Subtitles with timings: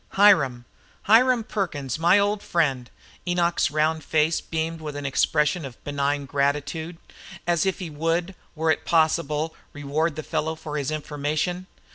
[0.13, 0.65] "Hiram
[1.03, 2.89] Hiram Perkins, my ole friend."
[3.27, 6.97] Enoch's round face beamed with an expression of benign gratitude,
[7.45, 11.67] as if he would, were it possible, reward the fellow for his information.